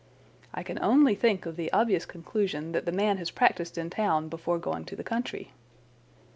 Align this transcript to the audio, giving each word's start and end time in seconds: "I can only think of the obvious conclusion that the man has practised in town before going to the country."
"I 0.51 0.63
can 0.63 0.81
only 0.81 1.13
think 1.13 1.45
of 1.45 1.55
the 1.57 1.71
obvious 1.71 2.07
conclusion 2.07 2.71
that 2.71 2.87
the 2.87 2.91
man 2.91 3.17
has 3.17 3.29
practised 3.29 3.77
in 3.77 3.91
town 3.91 4.29
before 4.29 4.57
going 4.57 4.83
to 4.85 4.95
the 4.95 5.03
country." 5.03 5.51